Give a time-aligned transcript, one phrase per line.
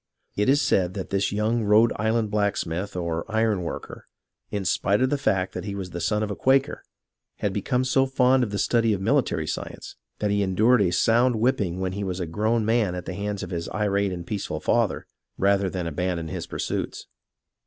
[0.35, 4.07] It is said that this young Rhode Island blacksmith, or iron worker,
[4.49, 6.81] in spite of the fact that he was the son of a Quaker,
[7.35, 10.89] had become so fond of the study of military sci ence that he endured a
[10.91, 14.25] sound whipping when he was a grown man at the hands of his irate and
[14.25, 15.05] peaceful father,
[15.37, 17.05] rather than abandon his pursuits.